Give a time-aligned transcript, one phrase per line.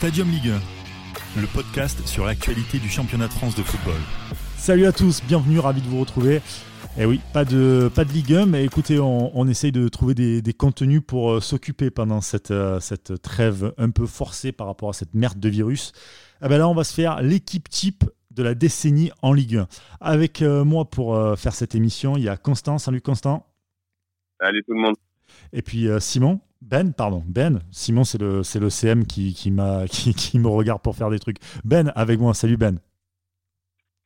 [0.00, 0.48] Stadium Ligue
[1.36, 4.00] 1, le podcast sur l'actualité du championnat de France de football.
[4.56, 6.40] Salut à tous, bienvenue, ravi de vous retrouver.
[6.98, 10.54] Eh oui, pas de, pas de Ligue 1, mais écoutez, on, essaye de trouver des,
[10.54, 14.94] contenus pour euh, s'occuper pendant cette, euh, cette trêve un peu forcée par rapport à
[14.94, 15.92] cette merde de virus.
[16.42, 19.68] Eh ben là, on va se faire l'équipe type de la décennie en Ligue 1.
[20.00, 22.78] Avec euh, moi pour faire cette émission, il y a Constant.
[22.78, 23.46] Salut Constant.
[24.40, 24.96] Salut tout le monde.
[25.52, 26.40] Et puis Simon.
[26.60, 27.60] Ben, pardon, Ben.
[27.70, 31.18] Simon, c'est le, c'est le CM qui, qui, m'a, qui, me regarde pour faire des
[31.18, 31.38] trucs.
[31.64, 32.34] Ben, avec moi.
[32.34, 32.78] Salut Ben.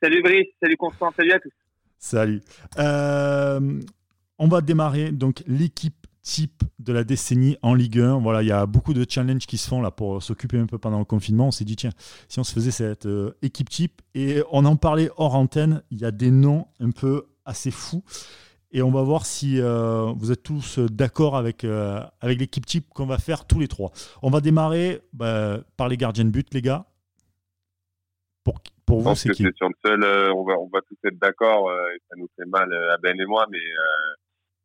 [0.03, 1.53] Salut Brice, salut Constant, salut à tous.
[1.99, 2.43] Salut.
[2.79, 3.81] Euh,
[4.39, 8.19] on va démarrer donc l'équipe type de la décennie en Ligue 1.
[8.21, 10.79] Voilà, il y a beaucoup de challenges qui se font là pour s'occuper un peu
[10.79, 11.49] pendant le confinement.
[11.49, 11.93] On s'est dit, tiens,
[12.29, 15.99] si on se faisait cette euh, équipe type, et on en parlait hors antenne, il
[15.99, 18.03] y a des noms un peu assez fous.
[18.75, 23.07] Et on va voir si euh, vous êtes tous d'accord avec, avec l'équipe type qu'on
[23.07, 23.93] va faire tous les trois.
[24.21, 26.85] On va démarrer bah, par les gardiens de but, les gars.
[28.45, 31.19] Pour, pour vous, c'est qui sur le seul, euh, on, va, on va tous être
[31.19, 33.59] d'accord, euh, ça nous fait mal euh, à Ben et moi, mais,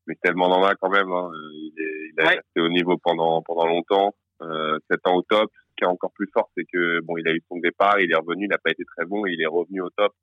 [0.08, 1.10] mais tellement dans a quand même.
[1.10, 1.32] Hein.
[1.54, 5.50] Il, est, il a resté au niveau pendant, pendant longtemps, euh, 7 ans au top.
[5.70, 8.12] Ce qui est encore plus fort, c'est que bon, il a eu son départ, il
[8.12, 10.14] est revenu, il n'a pas été très bon, il est revenu au top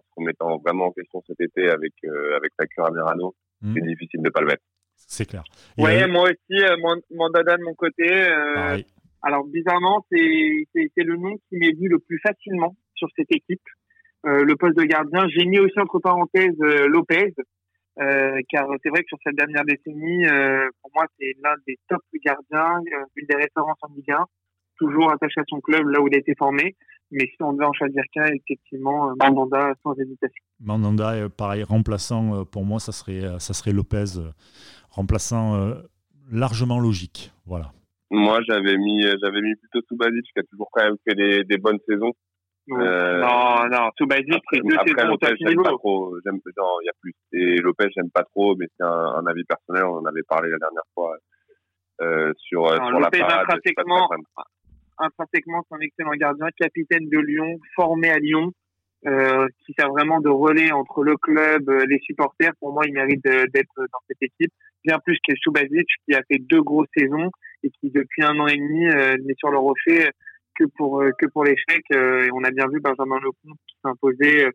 [0.00, 1.92] en se remettant vraiment en question cet été avec,
[2.36, 3.34] avec Takura Merano.
[3.62, 3.74] Mmh.
[3.74, 4.62] C'est difficile de ne pas le mettre.
[4.96, 5.44] C'est clair.
[5.78, 6.62] Oui, moi aussi,
[7.10, 8.08] mon, dada de mon côté.
[9.22, 13.62] alors bizarrement, c'est le nom qui m'est vu le plus facilement sur cette équipe.
[14.26, 17.32] Euh, le poste de gardien, j'ai mis aussi entre parenthèses euh, Lopez,
[17.98, 20.24] euh, car c'est vrai que sur cette dernière décennie,
[20.82, 22.80] pour moi, c'est l'un des top gardiens,
[23.16, 24.26] une des références en Ligue 1,
[24.76, 26.76] toujours attaché à son club là où il a été formé.
[27.12, 30.44] Mais si on devait en choisir qu'un, effectivement, Mandanda sans hésitation.
[30.60, 34.20] Mandanda, pareil, remplaçant, pour moi, ça serait, ça serait Lopez,
[34.90, 35.74] remplaçant
[36.30, 37.32] largement logique.
[37.46, 37.72] Voilà.
[38.10, 41.58] Moi, j'avais mis, j'avais mis plutôt Subasic, qui a toujours quand même fait des, des
[41.58, 42.12] bonnes saisons.
[42.72, 46.16] Euh, non, non, basique, c'est deux après, Lopez, j'aime pas trop.
[46.24, 47.14] J'aime, non, il y a plus.
[47.32, 49.84] Et Lopez, j'aime pas trop, mais c'est un, un, avis personnel.
[49.84, 51.16] On en avait parlé la dernière fois
[52.02, 53.46] euh, sur, non, sur Lopez, la parade.
[53.48, 54.08] Intrinsèquement,
[55.00, 58.52] intrinsèquement, c'est un excellent gardien, capitaine de Lyon, formé à Lyon,
[59.06, 62.52] euh, qui sert vraiment de relais entre le club, euh, les supporters.
[62.60, 64.52] Pour moi, il mérite d'être dans cette équipe.
[64.84, 67.30] Bien plus que Subasic, qui a fait deux grosses saisons
[67.62, 70.10] et qui, depuis un an et demi, euh, est sur le rocher
[70.58, 71.82] que pour euh, que pour l'échec.
[71.92, 74.46] Euh, et on a bien vu Benjamin Lecomte qui s'imposait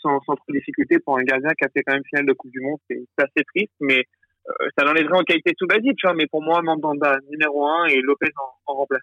[0.00, 2.32] sans, sans trop de difficulté pour un gardien qui a fait quand même finale de
[2.32, 2.78] Coupe du Monde.
[2.88, 4.04] C'est assez triste, mais
[4.76, 5.52] ça l'enlèverait en qualité.
[5.56, 5.66] Tu
[6.02, 9.00] vois, mais pour moi, Mandanda numéro 1 et Lopez en, en remplace.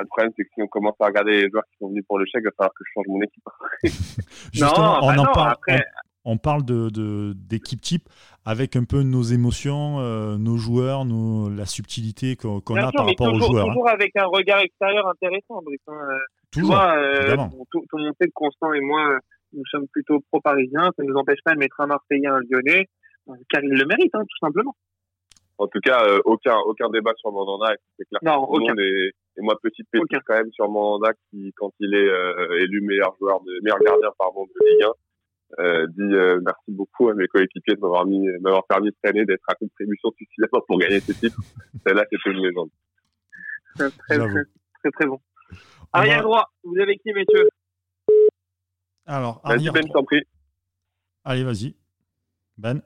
[0.00, 2.18] Le problème, c'est que si on commence à regarder les joueurs qui sont venus pour
[2.18, 3.44] l'échec, il va falloir que je change mon équipe.
[4.52, 5.52] Justement, non, on bah en parle.
[5.52, 5.84] Après
[6.24, 8.08] on parle de d'équipe type
[8.44, 13.32] avec un peu nos émotions, euh, nos joueurs, nos, la subtilité qu'on a par rapport
[13.32, 13.66] aux joueurs.
[13.66, 13.68] Hein.
[13.68, 15.80] Toujours avec un regard extérieur intéressant, Brice.
[15.86, 15.92] Hein.
[15.94, 16.18] Euh,
[16.52, 17.36] tu vois, euh,
[17.70, 19.18] tout, tout, le monde sait que Constant et moi,
[19.52, 20.90] nous sommes plutôt pro-parisiens.
[20.96, 22.86] Ça ne nous empêche pas de mettre un Marseillais, un Lyonnais,
[23.50, 24.74] car ils le méritent, hein, tout simplement.
[25.56, 27.74] En tout cas, aucun aucun débat sur Mandanda.
[27.96, 28.20] C'est clair.
[28.22, 28.74] Non, aucun.
[29.36, 33.40] Et, moi, petite pétite quand même sur Mandanda qui, quand il est élu meilleur joueur
[33.42, 34.92] de meilleur gardien pardon de Ligue 1,
[35.60, 39.24] euh, dit euh, merci beaucoup à mes coéquipiers de m'avoir mis, m'avoir permis cette année
[39.24, 41.38] d'être à contribution suffisamment pour gagner ce titre.
[41.86, 42.70] Celle-là, c'était une légende.
[43.76, 45.20] Très, très, très, très, bon.
[45.92, 47.48] Arrière droit, vous avez qui, messieurs?
[49.06, 50.22] Alors, arrière Ben, t'en prie.
[51.24, 51.76] Allez, vas-y.
[52.58, 52.82] Ben.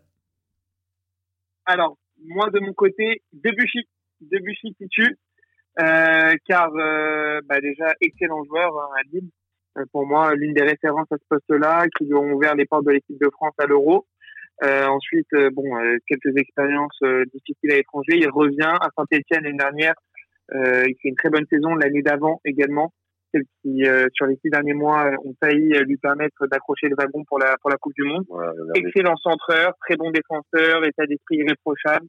[1.64, 3.88] Alors, moi, de mon côté, Debuchy.
[4.20, 5.02] Debuchy titu.
[5.02, 5.27] Euh,
[5.78, 9.30] car, euh, bah, déjà, excellent joueur hein, à Lille.
[9.78, 12.84] Euh, pour moi l'une des références à ce poste-là, qui lui ont ouvert les portes
[12.84, 14.06] de l'équipe de France à l'Euro.
[14.64, 15.64] Euh, ensuite, euh, bon,
[16.06, 17.00] quelques expériences
[17.32, 18.16] difficiles à l'étranger.
[18.16, 19.94] Il revient à Saint-Etienne l'année dernière.
[20.52, 22.92] il fait une très bonne saison l'année d'avant également,
[23.32, 23.84] celle qui,
[24.14, 27.70] sur les six derniers mois, ont failli lui permettre d'accrocher le wagon pour la pour
[27.70, 28.24] la Coupe du Monde.
[28.74, 32.06] Excellent centreur, très bon défenseur, état d'esprit irréprochable.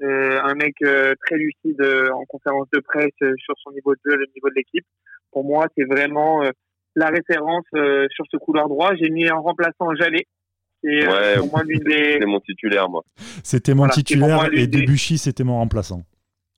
[0.00, 1.82] Un mec très lucide
[2.12, 4.86] en conférence de presse sur son niveau de jeu, le niveau de l'équipe.
[5.30, 6.42] Pour moi, c'est vraiment
[6.98, 8.94] la référence euh, sur ce couloir droit.
[8.96, 10.26] J'ai mis en remplaçant Jallet.
[10.84, 13.02] Euh, pour moi C'était mon titulaire, moi.
[13.42, 16.02] C'était mon titulaire et Debuchy, c'était mon remplaçant.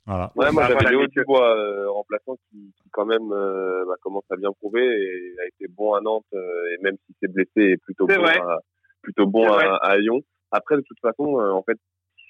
[0.07, 0.33] Voilà.
[0.35, 4.37] Ouais, moi bah, j'avais Léo Dubois, euh, remplaçant qui, qui quand même bah, commence à
[4.37, 8.07] bien prouver et a été bon à Nantes et même si c'est blessé, est plutôt
[8.07, 8.59] bon, à,
[9.03, 10.21] plutôt bon à, à, Lyon.
[10.51, 11.79] Après, de toute façon, en fait,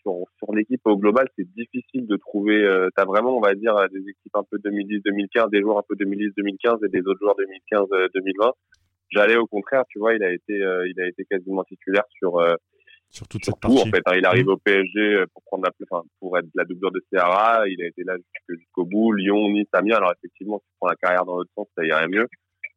[0.02, 2.64] sur, sur l'équipe au global, c'est difficile de trouver.
[2.64, 5.84] Euh, tu as vraiment, on va dire, des équipes un peu 2010-2015, des joueurs un
[5.88, 7.36] peu 2010-2015 et des autres joueurs
[7.70, 8.52] 2015-2020.
[9.10, 12.38] J'allais au contraire, tu vois, il a été, euh, il a été quasiment titulaire sur
[12.38, 12.54] euh,
[13.08, 13.80] sur toute cette partie.
[13.80, 14.12] En fait, hein.
[14.16, 14.50] il arrive mmh.
[14.50, 17.64] au PSG pour prendre la, enfin, pour être la doublure de CRA.
[17.68, 18.14] Il a été là
[18.48, 19.12] jusqu'au bout.
[19.12, 19.96] Lyon, Nice, Amiens.
[19.96, 22.28] Alors effectivement, si tu prends la carrière dans l'autre sens, ça irait mieux.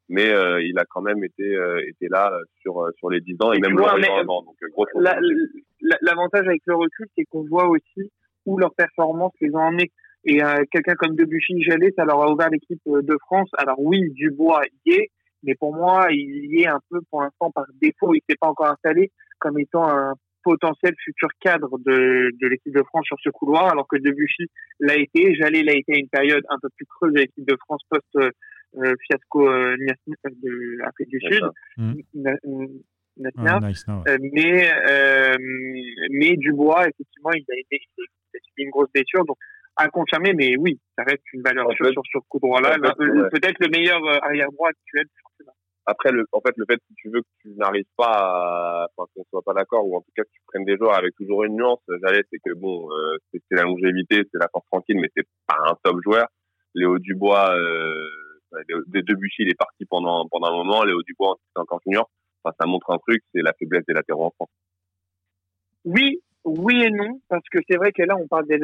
[0.10, 3.54] Mais euh, il a quand même été euh, été là sur sur les 10 ans
[3.54, 3.78] et, même
[6.02, 8.12] L'avantage avec le recul, c'est qu'on voit aussi
[8.46, 9.92] où leur performance les ont emmenés.
[10.26, 10.40] Et
[10.72, 13.50] quelqu'un comme Debuchy, Jallet, ça leur a ouvert l'équipe de France.
[13.58, 15.12] Alors oui, Dubois y est,
[15.44, 18.14] mais pour moi, il y est un peu pour l'instant par défaut.
[18.14, 20.14] Il s'est pas encore installé comme étant un
[20.44, 24.48] potentiel futur cadre de, de l'équipe de France sur ce couloir, alors que Debuchy
[24.80, 25.36] l'a été.
[25.36, 28.04] Jallet l'a été à une période un peu plus creuse de l'équipe de France post
[28.18, 28.30] euh,
[29.06, 31.44] fiasco euh, de l'Afrique du Sud.
[31.78, 32.68] Mm.
[33.38, 33.60] Ah,
[34.08, 35.36] euh, mais euh,
[36.10, 38.04] mais Dubois effectivement il a été il
[38.36, 39.38] a subi une grosse blessure donc
[39.76, 43.60] à confirmer mais oui ça reste une valeur sûre sur ce coup droit là peut-être
[43.60, 45.06] le meilleur arrière droit actuel
[45.86, 49.10] après, le, en fait, le fait que tu veux que tu n'arrives pas à, enfin,
[49.14, 51.44] qu'on soit pas d'accord, ou en tout cas que tu prennes des joueurs avec toujours
[51.44, 55.10] une nuance, j'allais, c'est que bon, euh, c'est la longévité, c'est la force tranquille, mais
[55.16, 56.28] c'est pas un top joueur.
[56.74, 58.08] Léo Dubois, euh,
[58.88, 60.84] des deux il est parti pendant, pendant un moment.
[60.84, 62.10] Léo Dubois, c'est encore junior.
[62.44, 64.50] Enfin, ça montre un truc, c'est la faiblesse des latéraux en France.
[65.86, 68.56] Oui, oui et non, parce que c'est vrai que là, on parle de,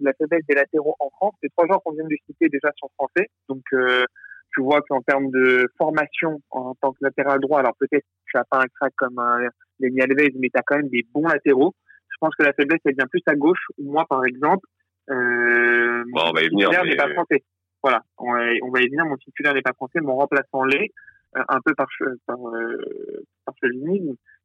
[0.00, 1.34] la faiblesse des latéraux en France.
[1.42, 4.04] Les trois joueurs qu'on vient de citer déjà sont français, donc euh,
[4.52, 8.44] tu vois qu'en termes de formation en tant que latéral droit, alors peut-être tu n'as
[8.44, 9.48] pas un crack comme un
[9.80, 11.74] Lenny Alves, mais tu as quand même des bons latéraux.
[12.08, 13.66] Je pense que la faiblesse, elle vient plus à gauche.
[13.78, 14.66] Moi, par exemple,
[15.10, 17.42] euh, mon titulaire n'est pas français.
[17.84, 19.04] Voilà, on va, y venir.
[19.04, 20.90] Mon titulaire n'est pas français, mon remplaçant l'est,
[21.36, 21.86] euh, un peu par,
[22.24, 23.54] par, euh, par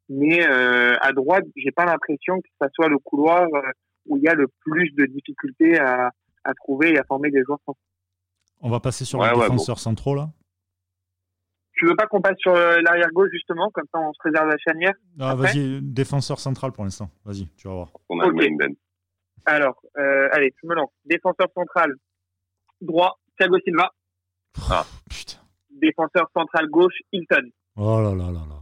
[0.10, 3.48] Mais euh, à droite, j'ai pas l'impression que ça soit le couloir
[4.08, 6.12] où il y a le plus de difficultés à,
[6.44, 7.80] à trouver et à former des joueurs français.
[8.60, 10.28] On va passer sur les défenseurs centraux là.
[11.76, 14.58] Tu veux pas qu'on passe sur l'arrière gauche justement, comme ça on se réserve la
[14.58, 17.10] chanière Ah vas-y, défenseur central pour l'instant.
[17.24, 17.94] Vas-y, tu vas voir.
[18.10, 18.26] On a
[19.46, 20.92] Alors, euh, allez, tu me lances.
[21.06, 21.96] Défenseur central
[22.82, 23.90] droit, Thiago Silva.
[24.70, 25.38] Ah putain.
[25.82, 27.50] Défenseur central gauche, Hilton.
[27.78, 28.60] Oh là là là là.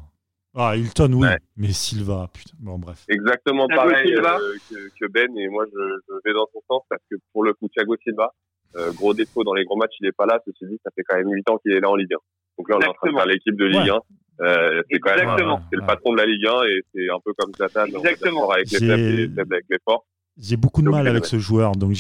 [0.60, 2.58] Ah, Hilton, oui, mais Silva, putain.
[2.60, 3.06] Bon, bref.
[3.10, 4.58] Exactement pareil euh,
[5.00, 7.68] que, Ben, et moi je, je, vais dans son sens parce que pour le coup,
[7.70, 8.34] Thiago Silva,
[8.76, 10.40] euh, gros défaut dans les gros matchs, il n'est pas là.
[10.46, 12.18] Ceci dit, ça fait quand même 8 ans qu'il est là en Ligue 1.
[12.58, 14.00] Donc là, on est en train de faire l'équipe de Ligue 1.
[14.40, 17.34] Euh, c'est quand même c'est le patron de la Ligue 1 et c'est un peu
[17.38, 17.86] comme Zlatan.
[17.86, 18.50] Exactement.
[18.50, 20.06] Avec les faibles et avec les forts.
[20.38, 21.94] J'ai beaucoup de mal avec ce joueur, donc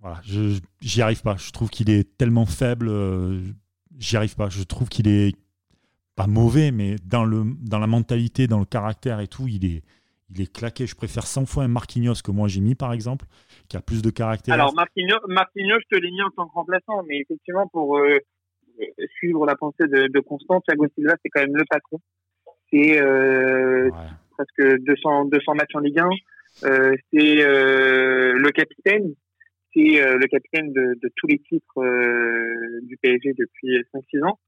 [0.00, 0.20] voilà,
[0.80, 1.36] j'y arrive pas.
[1.36, 3.40] Je trouve qu'il est tellement faible, euh,
[3.98, 4.48] j'y arrive pas.
[4.48, 5.34] Je trouve qu'il est
[6.14, 9.82] pas mauvais, mais dans, le, dans la mentalité, dans le caractère et tout, il est,
[10.30, 10.86] il est claqué.
[10.86, 13.26] Je préfère 100 fois un Marquinhos que moi j'ai mis, par exemple,
[13.68, 14.54] qui a plus de caractère.
[14.54, 18.18] Alors, Marquinhos, Marquinhos je te l'ai mis en tant que remplaçant, mais effectivement, pour euh,
[19.16, 22.00] suivre la pensée de, de Constant, Thiago Silva, c'est quand même le patron.
[22.70, 23.90] C'est euh,
[24.32, 26.08] presque 200, 200 matchs en Ligue 1.
[26.64, 29.14] Euh, c'est euh, le capitaine.
[29.76, 34.38] Euh, le capitaine de, de, tous les titres euh, du PSG depuis 5-6 ans.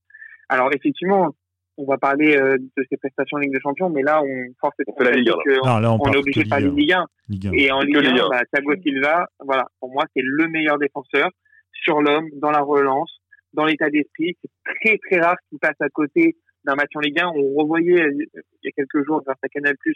[0.48, 1.34] Alors, effectivement,
[1.76, 4.74] on va parler euh, de ses prestations en Ligue des Champions, mais là, on force
[4.78, 5.30] de la Ligue
[5.62, 7.06] on, est obligé de parler de Ligue 1.
[7.52, 11.28] Et en Ligue 1, bah, Thiago Silva, voilà, pour moi, c'est le meilleur défenseur
[11.72, 13.20] sur l'homme, dans la relance,
[13.52, 14.34] dans l'état d'esprit.
[14.42, 16.36] C'est très, très rare qu'il passe à côté
[16.68, 17.28] d'un match en Ligue 1.
[17.28, 19.94] On revoyait euh, il y a quelques jours grâce à Canal Plus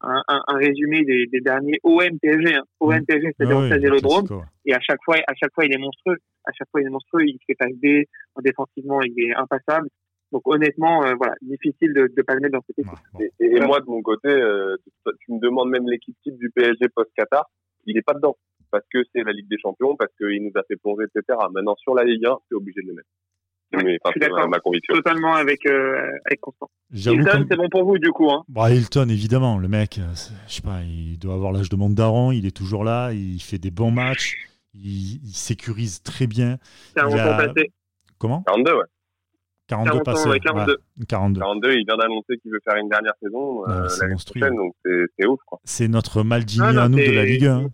[0.00, 2.54] un, un, un résumé des, des derniers OM PSG.
[2.54, 2.62] Hein.
[2.80, 3.04] OM mmh.
[3.04, 4.44] PSG, c'est-à-dire au Vélodrome.
[4.64, 6.16] Et à chaque fois, à chaque fois, il est monstrueux.
[6.44, 7.24] À chaque fois, il est monstrueux.
[7.26, 8.04] Il fait pas B.
[8.42, 9.88] Défensivement, il est impassable.
[10.32, 13.30] Donc honnêtement, euh, voilà, difficile de, de pas le mettre dans cette équipe.
[13.38, 14.76] Et, moi de mon côté, euh,
[15.20, 17.48] tu me demandes même l'équipe type du PSG post-Qatar,
[17.86, 18.36] il n'est pas dedans
[18.72, 21.38] parce que c'est la Ligue des Champions, parce qu'il nous a fait plonger, etc.
[21.52, 23.08] Maintenant sur la Ligue 1, c'est obligé de le mettre.
[23.72, 24.48] Mais, je suis d'accord.
[24.48, 24.94] Ma conviction.
[24.94, 26.70] Totalement avec euh, avec Constant.
[26.92, 28.30] Hilton, c'est bon pour vous du coup.
[28.30, 28.44] Hein.
[28.48, 30.00] Bah, Hilton, évidemment, le mec,
[30.46, 33.40] je sais pas, il doit avoir l'âge de monde d'Aron, il est toujours là, il
[33.40, 34.36] fait des bons matchs,
[34.74, 36.58] il, sécurise très bien.
[36.94, 37.72] C'est un bon placé.
[38.18, 38.84] Comment 42, ouais.
[39.66, 40.28] 42 passés.
[40.40, 40.76] 42.
[41.08, 41.72] 42.
[41.72, 43.88] il vient d'annoncer qu'il veut faire une dernière saison euh,
[44.26, 45.40] prochaine, donc c'est ouf.
[45.64, 47.70] C'est notre Maldini à nous de la Ligue 1.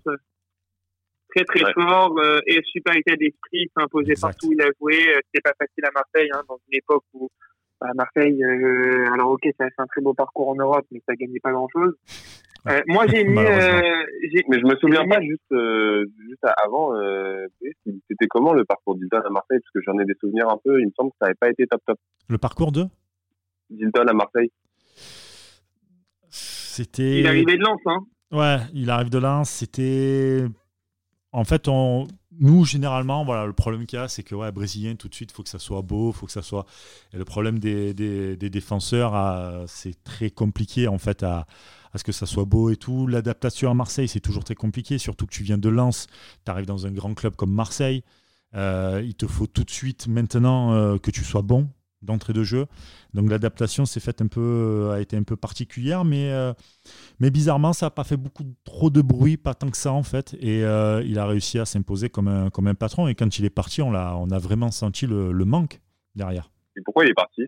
[1.35, 4.95] Très très fort euh, et super état d'esprit, s'imposer partout où il a joué.
[4.95, 7.29] Euh, c'était pas facile à Marseille, hein, dans une époque où
[7.81, 11.01] bah, Marseille, euh, alors ok, ça a fait un très beau parcours en Europe, mais
[11.09, 11.95] ça gagnait pas grand chose.
[12.69, 13.39] Euh, moi, j'ai mis.
[13.39, 13.81] Euh,
[14.49, 16.93] mais je me souviens pas juste, euh, juste avant.
[18.09, 19.59] C'était comment le parcours d'Hilton à Marseille?
[19.61, 20.81] Parce que j'en ai des souvenirs un peu.
[20.81, 21.99] Il me semble que ça n'avait pas été top top.
[22.29, 22.85] Le parcours de?
[23.71, 24.51] Hilton à Marseille.
[26.29, 27.21] C'était.
[27.21, 28.01] Il arrivait de Lens, hein
[28.33, 29.51] Ouais, il arrive de Lens.
[29.51, 30.45] C'était.
[31.33, 32.09] En fait, on...
[32.39, 35.31] nous, généralement, voilà, le problème qu'il y a, c'est que ouais, brésilien, tout de suite,
[35.31, 36.67] il faut que ça soit beau, faut que ça soit.
[37.13, 37.95] Et le problème des,
[38.37, 41.47] défenseurs, ah, c'est très compliqué en fait à,
[41.93, 43.07] à, ce que ça soit beau et tout.
[43.07, 46.09] L'adaptation à Marseille, c'est toujours très compliqué, surtout que tu viens de Lens,
[46.45, 48.03] tu arrives dans un grand club comme Marseille.
[48.55, 51.69] Euh, il te faut tout de suite maintenant euh, que tu sois bon
[52.03, 52.67] d'entrée de jeu.
[53.15, 56.33] Donc l'adaptation s'est faite un peu, euh, a été un peu particulière, mais,
[57.19, 60.03] mais bizarrement ça n'a pas fait beaucoup trop de bruit, pas tant que ça en
[60.03, 60.35] fait.
[60.41, 63.09] Et il a réussi à s'imposer comme un, comme un patron.
[63.09, 65.81] Et quand il est parti, on a, on a vraiment senti le, manque
[66.15, 66.51] derrière.
[66.77, 67.47] Et pourquoi il est parti?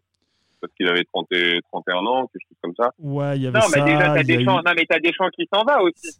[0.61, 1.27] Parce qu'il avait 30
[1.73, 2.91] 31 ans, quelque chose comme ça?
[2.99, 3.85] Ouais, il y avait non, ça.
[3.85, 4.65] Mais déjà, t'as Deschamps, eu...
[4.65, 6.19] non, mais t'as Deschamps qui s'en va aussi.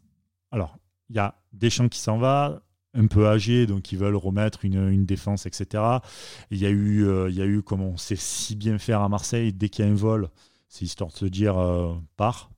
[0.51, 0.77] Alors,
[1.11, 2.61] il y a Deschamps qui s'en va
[2.95, 5.83] un peu âgés, donc ils veulent remettre une, une défense, etc.
[6.51, 9.01] Il y, a eu, euh, il y a eu, comme on sait si bien faire
[9.01, 10.29] à Marseille, dès qu'il y a un vol,
[10.69, 12.51] c'est histoire de se dire euh, pars,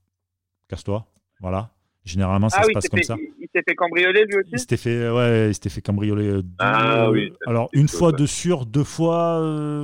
[0.69, 1.07] casse-toi,
[1.41, 1.71] voilà.
[2.05, 3.17] Généralement, ça ah se passe comme ça.
[3.39, 6.29] Il, s'est fait cambrioler lui aussi Il s'était fait, ouais, il s'était fait cambrioler.
[6.29, 9.41] Euh, ah, oui, alors, une fois de sûr, deux fois,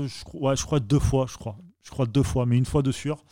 [0.07, 2.83] je, ouais, je crois deux fois, je crois je crois deux fois, mais une fois
[2.83, 3.25] de sûr.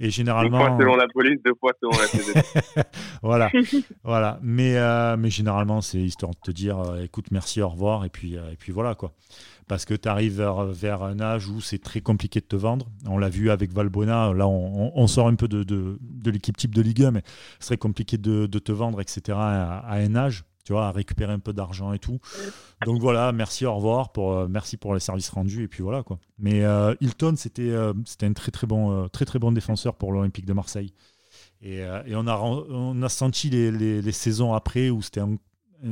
[0.00, 0.60] Et généralement.
[0.60, 2.86] Une fois selon la police, deux fois selon la CDC.
[3.22, 3.50] voilà,
[4.04, 4.38] voilà.
[4.42, 8.10] Mais, euh, mais généralement, c'est histoire de te dire, euh, écoute, merci, au revoir, et
[8.10, 9.12] puis, euh, et puis voilà quoi.
[9.66, 12.86] Parce que tu arrives vers, un âge où c'est très compliqué de te vendre.
[13.08, 16.82] On l'a vu avec Valbuena, là on, sort un peu de, de, l'équipe type de
[16.82, 17.22] Ligue 1, mais
[17.60, 19.38] ce serait compliqué de, te vendre, etc.
[19.38, 22.18] à un âge tu vois, à récupérer un peu d'argent et tout.
[22.84, 26.02] Donc voilà, merci, au revoir, pour, euh, merci pour les services rendus, et puis voilà
[26.02, 26.18] quoi.
[26.38, 30.12] Mais euh, Hilton, c'était euh, c'était un très très, bon, très très bon défenseur pour
[30.12, 30.94] l'Olympique de Marseille.
[31.62, 35.36] Et, et, on, a, on a senti les, les, saisons après où c'était un,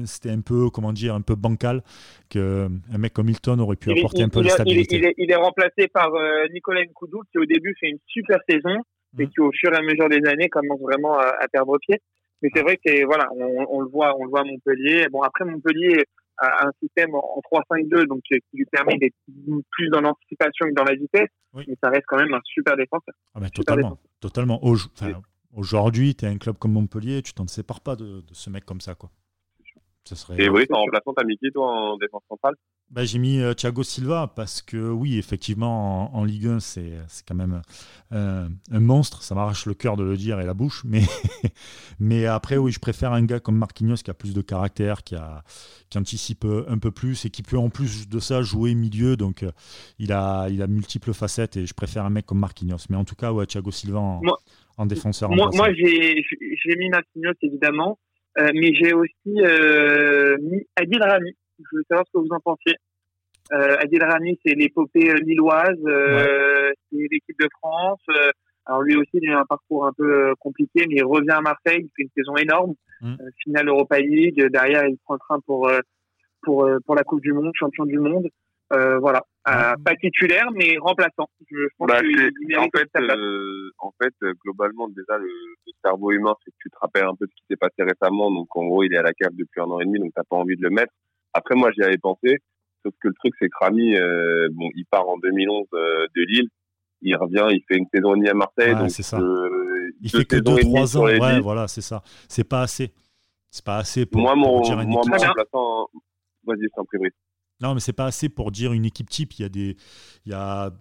[0.04, 1.82] c'était un peu, comment dire, un peu bancal,
[2.28, 4.96] qu'un mec comme Hilton aurait pu apporter un peu de stabilité.
[4.96, 6.10] Il est, il est, remplacé par
[6.52, 8.76] Nicolas Nkoudou, qui au début fait une super saison,
[9.18, 9.30] et mmh.
[9.30, 12.00] qui au fur et à mesure des années commence vraiment à, à perdre pied.
[12.42, 15.06] Mais c'est vrai que voilà, on, on, le voit, on le voit à Montpellier.
[15.10, 16.04] Bon après Montpellier
[16.38, 19.14] a un système en 3-5-2 donc qui lui permet d'être
[19.70, 23.14] plus dans l'anticipation que dans la vitesse, mais ça reste quand même un super défenseur.
[23.34, 24.60] Ah totalement, totalement.
[25.54, 28.64] Aujourd'hui, tu es un club comme Montpellier, tu t'en sépares pas de, de, ce mec
[28.64, 29.10] comme ça quoi.
[30.36, 32.54] Et oui, en remplaçant, t'as mis qui toi en défense centrale
[32.92, 36.92] bah, J'ai mis euh, Thiago Silva parce que oui, effectivement, en, Ligue 1, c'est
[37.26, 37.62] quand même
[38.12, 39.22] euh, un monstre.
[39.22, 40.82] Ça m'arrache le cœur de le dire et la bouche.
[40.84, 41.00] Mais,
[42.00, 45.16] mais après, oui, je préfère un gars comme Marquinhos qui a plus de caractère, qui,
[45.16, 45.42] a,
[45.88, 49.16] qui anticipe un peu plus et qui peut en plus de ça jouer milieu.
[49.16, 49.50] Donc euh,
[49.98, 52.86] il, a, il a multiples facettes et je préfère un mec comme Marquinhos.
[52.90, 54.00] Mais en tout cas, ouais, Thiago Silva
[54.76, 55.30] en, défenseur.
[55.30, 57.98] Moi, moi j'ai mis Marquinhos évidemment.
[58.38, 61.36] Euh, mais j'ai aussi euh, mis Adil Rami.
[61.58, 62.76] Je veux savoir ce que vous en pensiez.
[63.52, 68.00] Euh, Adil Rami, c'est l'épopée euh, lilloise, euh, c'est l'équipe de France.
[68.66, 71.80] alors lui aussi, il a un parcours un peu compliqué, mais il revient à Marseille,
[71.80, 73.16] il fait une saison énorme, mm.
[73.42, 74.46] finale Europa League.
[74.50, 75.70] Derrière, il prend le train pour
[76.42, 78.28] pour pour la Coupe du Monde, champion du monde.
[78.72, 81.28] Euh, voilà, euh, pas titulaire mais remplaçant.
[81.50, 85.28] Je, pense bah, en fait, euh, en fait, globalement déjà le,
[85.84, 88.30] cerveau humain, c'est que tu te rappelles un peu ce qui s'est passé récemment.
[88.30, 90.22] Donc en gros, il est à la cave depuis un an et demi, donc t'as
[90.22, 90.92] pas envie de le mettre.
[91.34, 92.38] Après, moi, j'y avais pensé,
[92.84, 93.94] sauf que le truc, c'est que Rami,
[94.52, 96.48] bon, il part en 2011 de Lille,
[97.02, 98.74] il revient, il fait une saison et demie à Marseille.
[98.74, 99.18] donc c'est ça.
[100.00, 101.04] il fait que 2-3 ans.
[101.04, 102.02] Ouais, voilà, c'est ça.
[102.28, 102.92] C'est pas assez.
[103.50, 104.20] C'est pas assez pour.
[104.20, 105.88] Moi, mon, dire moi, mon remplaçant.
[106.44, 106.98] Vas-y, je t'en prie,
[107.62, 109.38] non, mais c'est pas assez pour dire une équipe type.
[109.38, 109.76] Il y a des,
[110.26, 110.72] il y a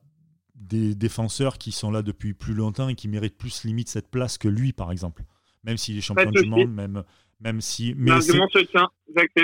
[0.56, 4.38] des défenseurs qui sont là depuis plus longtemps et qui méritent plus limite cette place
[4.40, 5.24] que lui, par exemple.
[5.64, 7.04] Même s'il est champion du monde, même,
[7.42, 7.94] même si.
[7.98, 8.12] Mais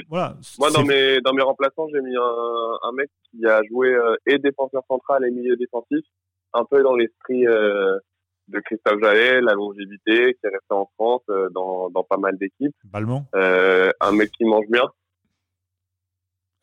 [0.10, 3.94] Voilà, Moi, dans mes, dans mes remplaçants, j'ai mis un, un, mec qui a joué
[3.94, 6.06] euh, et défenseur central et milieu défensif,
[6.54, 7.98] un peu dans l'esprit euh,
[8.48, 12.38] de Christophe Jallet, la longévité, qui est resté en France euh, dans, dans pas mal
[12.38, 12.76] d'équipes.
[12.86, 13.26] Balmont.
[13.34, 14.90] un mec qui mange bien.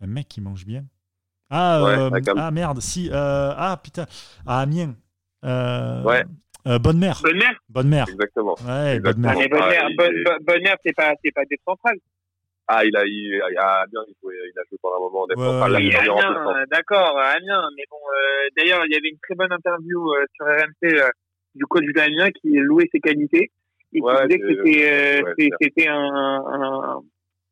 [0.00, 0.84] Un mec qui mange bien.
[1.50, 3.10] Ah, euh, ah merde, si.
[3.10, 4.06] Euh, ah putain.
[4.46, 4.96] Ah, Amiens.
[6.66, 6.78] Euh, ouais.
[6.78, 7.20] bonne mère.
[7.22, 8.06] Bonne mère Bonne mère.
[8.08, 8.54] Exactement.
[8.66, 9.34] Ouais, bonne mère.
[9.34, 9.88] bonne mère,
[10.40, 11.98] bonne, mère c'est pas, c'est pas des centrales.
[12.66, 15.26] Ah, il a, il, a bien il, il a joué pendant un moment.
[15.26, 17.68] Ouais, Amiens, d'accord, Amiens.
[17.76, 17.98] Mais bon,
[18.56, 21.12] d'ailleurs, il y avait une très bonne interview sur RMC
[21.54, 23.50] du coach d'Amiens qui louait ses qualités
[23.92, 25.22] et qui disait que c'était,
[25.60, 27.02] c'était un, un,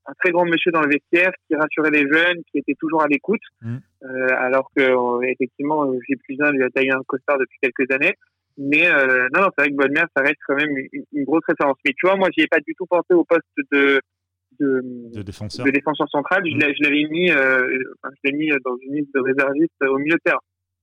[0.06, 3.06] un très grand monsieur dans le vestiaire qui rassurait les jeunes, qui était toujours à
[3.06, 3.76] l'écoute, mm.
[4.04, 7.90] euh, alors que euh, effectivement, j'ai plus un lui a taillé un costard depuis quelques
[7.92, 8.14] années.
[8.58, 10.74] Mais euh, non, non c'est vrai que Bonne Mère, ça reste quand même
[11.12, 11.76] une, grosse référence.
[11.84, 14.00] Mais tu vois, moi, j'y ai pas du tout pensé au poste de
[14.60, 14.82] de,
[15.14, 15.64] de défenseur.
[15.64, 16.42] de défenseur central.
[16.44, 17.66] Je l'avais mis, euh,
[18.04, 20.38] je l'ai mis dans une liste de réservistes au milieu de terrain.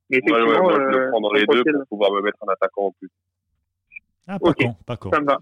[0.10, 2.38] Mais effectivement, ouais, ouais, moi, je le prends dans les deux pour pouvoir me mettre
[2.42, 3.10] un attaquant en plus.
[4.28, 5.12] Ah, pas con, pas con.
[5.12, 5.40] Ça me va.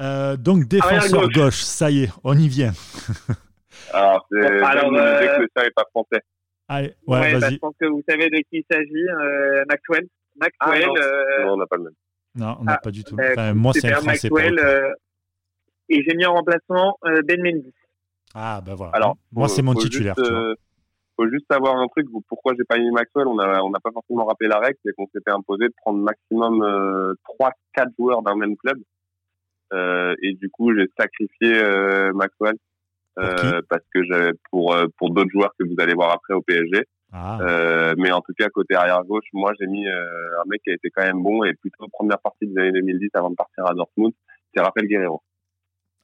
[0.00, 1.62] Euh, donc défenseur gauche.
[1.62, 2.72] ça y est, on y vient.
[3.92, 5.38] Alors, c'est Alors, euh...
[5.38, 6.22] que sien n'est pas français.
[6.68, 9.08] Allez, ouais, ouais bah, je pense que vous savez de qui il s'agit.
[9.08, 10.06] Euh, Maxwell.
[10.38, 10.82] Maxwell.
[10.82, 10.94] Ah, non.
[10.96, 11.44] Euh...
[11.44, 11.52] non.
[11.52, 11.92] on n'a pas le même.
[12.34, 13.16] Non, on n'a ah, pas du tout.
[13.18, 14.28] Euh, enfin, moi, c'est un français.
[14.30, 14.58] Maxwell.
[14.58, 14.92] Euh,
[15.88, 17.72] et j'ai mis en remplacement Ben Mendy.
[18.34, 18.92] Ah, ben voilà.
[18.92, 20.14] Alors, moi, c'est mon titulaire.
[20.16, 20.54] Juste, tu
[21.16, 22.06] faut juste savoir un truc.
[22.28, 24.92] Pourquoi j'ai pas mis Maxwell On n'a on a pas forcément rappelé la règle, c'est
[24.94, 28.78] qu'on s'était imposé de prendre maximum euh, 3-4 joueurs d'un même club.
[29.72, 32.54] Euh, et du coup, j'ai sacrifié euh, Maxwell
[33.18, 36.84] euh, parce que j'avais pour pour d'autres joueurs que vous allez voir après au PSG.
[37.12, 37.38] Ah.
[37.96, 40.90] mais en tout cas, côté arrière gauche, moi j'ai mis un mec qui a été
[40.90, 44.12] quand même bon et plutôt première partie des années 2010 avant de partir à Dortmund,
[44.54, 45.22] c'est Raphaël Guerrero.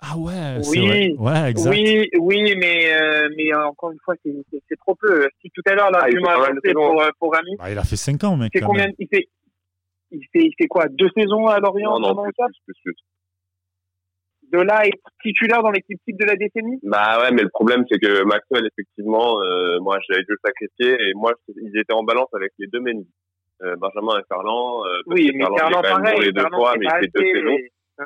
[0.06, 1.70] Ah ouais, oui, ouais, exact.
[1.70, 5.26] Oui, oui, mais, euh, mais encore une fois, c'est trop peu.
[5.40, 7.56] Si tout à l'heure, là, ah, tu m'as avancé pour, euh, pour Rami.
[7.58, 8.52] Bah, il a fait 5 ans, mec.
[8.66, 9.28] Combien, il, fait,
[10.10, 10.88] il, fait, il fait quoi?
[10.90, 12.32] Deux saisons à Lorient Non, non, plus,
[12.66, 12.94] plus, plus,
[14.54, 16.78] De là, être titulaire dans l'équipe type de la décennie?
[16.84, 20.94] Bah ouais, mais le problème, c'est que Maxwell, effectivement, euh, moi, j'avais dû le sacrifier
[20.94, 23.10] et moi, ils étaient en balance avec les deux Mendy.
[23.62, 24.84] Euh, Benjamin et Ferland.
[24.84, 26.20] Euh, oui, mais Ferland, pareil.
[26.20, 27.58] les deux fois, mais il fait deux saisons.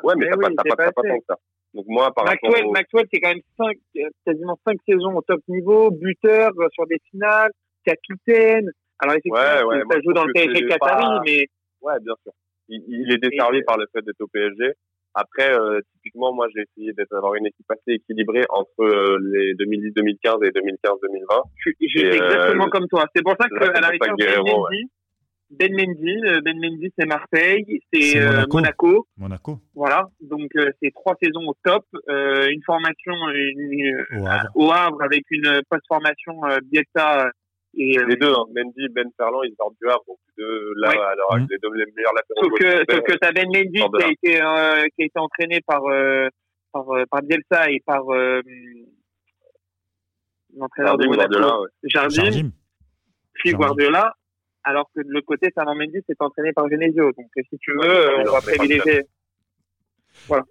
[0.03, 1.35] Ouais, mais, ça passe, ça passe pas tant que ça.
[1.73, 3.77] Donc moi, par Maxwell, Maxwell, c'est quand même cinq,
[4.25, 7.51] quasiment cinq saisons au top niveau, buteur euh, sur des finales,
[7.85, 8.71] capitaine.
[8.99, 11.45] Alors effectivement, ouais, ouais, ça joue dans le PSG Qatari, mais
[11.81, 12.31] ouais, bien sûr.
[12.69, 14.73] Il, il est desservi par le fait d'être au PSG.
[15.19, 20.45] Après, euh, typiquement, moi, j'ai essayé d'avoir une équipe assez équilibrée entre euh, les 2010-2015
[20.45, 21.43] et 2015-2020.
[21.81, 23.05] J'ai exactement euh, comme toi.
[23.13, 24.43] C'est pour ça que à la rigueur,
[25.51, 29.07] ben Mendy, Ben Mendy, c'est Marseille, c'est euh, Monaco.
[29.17, 29.59] Monaco.
[29.73, 33.13] Voilà, donc euh, c'est trois saisons au top, une formation
[34.55, 35.01] au, Havre.
[35.01, 36.33] avec une post-formation
[36.71, 37.31] Bielsa
[37.77, 41.37] et les deux, hein, Mendy, Ben Ferland, ils sortent du Havre, donc deux là alors
[41.37, 41.47] mmh.
[41.49, 44.41] les deux les meilleurs Sauf que, sauf que t'as Ben Mendy qui a été
[44.95, 45.81] qui a été entraîné par
[46.71, 48.03] par par Bielsa et par
[50.55, 52.51] l'entraîneur de Monaco, Jardim, Jardim.
[53.33, 54.13] puis Guardiola
[54.63, 57.11] alors que de l'autre côté, Fernand Mendy s'est entraîné par Genesio.
[57.13, 59.03] Donc, si tu veux, on va privilégier.
[60.27, 60.43] Voilà.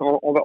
[0.00, 0.42] On va,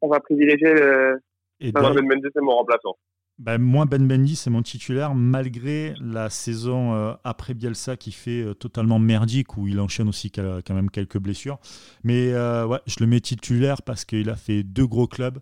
[0.00, 1.20] on, va, privilégier le.
[1.60, 2.96] Et Ben Mendy, c'est mon remplaçant.
[3.38, 8.42] Ben, moi, Ben Mendy, c'est mon titulaire, malgré la saison euh, après Bielsa qui fait
[8.42, 11.58] euh, totalement merdique, où il enchaîne aussi quand même quelques blessures.
[12.04, 15.38] Mais euh, ouais, je le mets titulaire parce qu'il a fait deux gros clubs.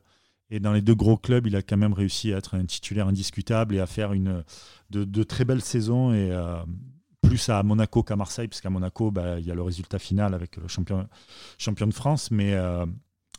[0.51, 3.07] Et dans les deux gros clubs, il a quand même réussi à être un titulaire
[3.07, 4.43] indiscutable et à faire une,
[4.91, 6.13] de, de très belles saisons.
[6.13, 6.33] Et
[7.23, 10.57] plus à Monaco qu'à Marseille, puisqu'à Monaco, bah, il y a le résultat final avec
[10.57, 11.07] le champion,
[11.59, 12.31] champion de France.
[12.31, 12.85] Mais, euh,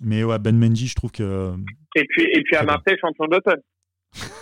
[0.02, 1.54] mais ouais, Ben Mendy, je trouve que.
[1.96, 3.62] Et puis, et puis à Marseille, champion d'automne.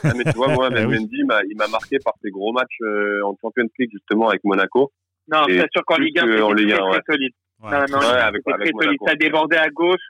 [0.03, 3.21] Ah, mais tu vois, moi, Ben Mendy, il m'a marqué par ses gros matchs euh,
[3.23, 4.91] en Champions League, justement, avec Monaco.
[5.31, 7.33] Non, c'est sûr qu'en Ligue 1, c'était très, très solide.
[7.61, 8.99] Ouais, non, non, ouais, avec, avec très solide.
[9.05, 10.01] Ça débordait à gauche.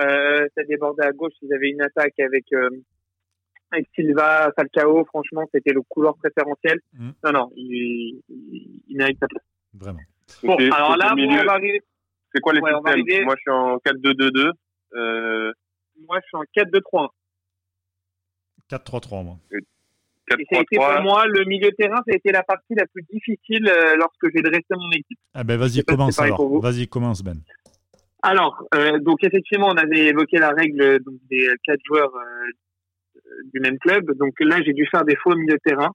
[0.00, 1.34] Euh, ça débordait à gauche.
[1.42, 2.68] Ils avaient une attaque avec euh,
[3.70, 6.78] avec Silva, Falcao, franchement, c'était le couloir préférentiel.
[6.92, 7.10] Mm.
[7.24, 9.42] Non, non, il, il, mérite sa place.
[9.74, 10.00] Vraiment.
[10.42, 11.82] Bon, alors là, on va arriver.
[12.32, 13.24] C'est quoi les ouais, systèmes?
[13.24, 14.50] Moi, je suis en 4-2-2-2.
[14.94, 15.52] Euh...
[16.08, 17.08] Moi, je suis en 4-2-3-1.
[18.70, 19.36] 4-3-3, moi.
[19.52, 22.74] Et ça a été pour moi le milieu de terrain, ça a été la partie
[22.74, 25.18] la plus difficile euh, lorsque j'ai dressé mon équipe.
[25.34, 26.60] Ah ben vas-y, commence alors.
[26.60, 27.36] Vas-y, commence Ben.
[28.22, 32.50] Alors, euh, donc effectivement, on avait évoqué la règle donc, des quatre joueurs euh,
[33.52, 34.10] du même club.
[34.16, 35.90] Donc là, j'ai dû faire des faux milieu de terrain.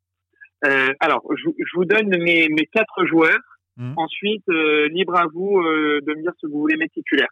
[0.65, 3.39] Euh, alors, je, je, vous donne mes, mes quatre joueurs.
[3.77, 3.93] Mmh.
[3.95, 7.29] Ensuite, euh, libre à vous euh, de me dire ce que vous voulez mettre titulaire.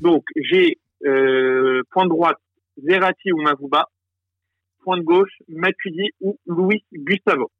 [0.00, 2.38] Donc, j'ai euh, point de droite
[2.78, 3.88] Zerati ou Mavuba.
[4.82, 7.50] Point de gauche Matuidi ou Louis Gustavo.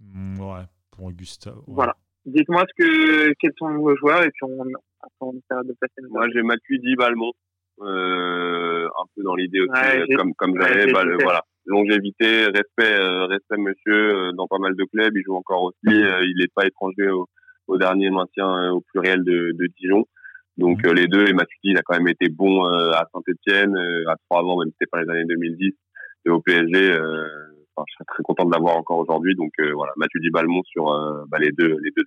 [0.00, 1.64] Mmh, ouais, pour Gustavo.
[1.66, 1.94] Voilà.
[2.26, 4.64] Dites-moi ce que quels sont vos joueurs et puis on,
[5.20, 6.06] on essaiera de passer.
[6.10, 7.32] Moi, j'ai Matuidi Balmont
[7.80, 13.26] euh, un peu dans l'idée aussi, euh, comme comme j'avais, bah, voilà, longévité, respect, euh,
[13.26, 15.16] respect monsieur euh, dans pas mal de clubs.
[15.16, 15.76] Il joue encore aussi.
[15.86, 17.26] il n'est pas étranger au,
[17.68, 20.04] au dernier maintien au pluriel de, de Dijon.
[20.60, 20.92] Donc mhm.
[20.94, 24.58] les deux, et Matuidi, il a quand même été bon à Saint-Etienne, à trois ans,
[24.58, 25.72] même si c'était pas les années 2010,
[26.26, 26.92] et au PSG.
[26.92, 29.34] Enfin, je serais très content de l'avoir encore aujourd'hui.
[29.34, 30.84] Donc voilà, Matuidi Balmont sur
[31.28, 32.04] bah, les deux les deux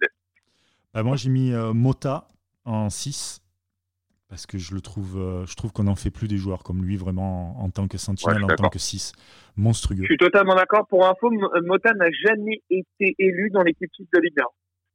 [0.94, 2.28] bah, moi j'ai mis Mota
[2.66, 3.44] en 6
[4.34, 6.84] parce que je le trouve, euh, je trouve qu'on n'en fait plus des joueurs comme
[6.84, 9.12] lui vraiment en, tant que sentinelle, en tant que 6.
[9.58, 9.98] Monstrueux.
[10.00, 10.88] Je suis totalement d'accord.
[10.88, 11.30] Pour info,
[11.62, 14.44] Mota n'a jamais été élu dans l'équipe de Ligue 1.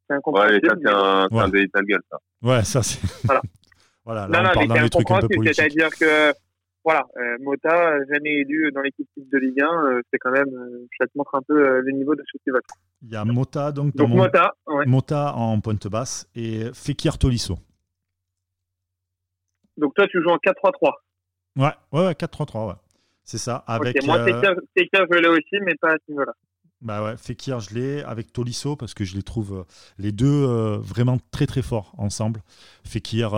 [0.08, 1.68] C'est un ouais, ça, c'est un, ouais.
[1.74, 2.18] un gueule, ça.
[2.42, 3.00] Ouais, ça, c'est.
[3.24, 3.42] Voilà.
[4.04, 5.54] voilà, là, non, on parle d'un truc un peu politique.
[5.54, 6.32] C'est-à-dire que,
[6.82, 10.86] voilà, euh, Mota, jamais élu dans l'équipe de Ligue 1, euh, c'est quand même, euh,
[10.98, 12.60] ça te montre un peu euh, le niveau de ce qui va.
[13.02, 14.86] Il y a Mota, donc, donc Mota, ouais.
[14.86, 17.58] Mota en pointe basse et Fekir Tolisso.
[19.76, 20.92] Donc toi, tu joues en 4-3-3.
[21.56, 22.74] Ouais, ouais, ouais 4-3-3, ouais.
[23.24, 23.62] C'est ça.
[23.66, 26.32] Avec, moi, Fekir, je l'ai aussi, mais pas à ce niveau-là.
[26.80, 29.66] Bah ouais, Fekir, je l'ai avec Tolisso parce que je les trouve
[29.98, 30.44] les deux
[30.76, 32.42] vraiment très très forts ensemble.
[32.84, 33.30] Fekir,